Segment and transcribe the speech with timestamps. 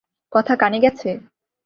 [0.33, 1.09] কথা কানে গেছে?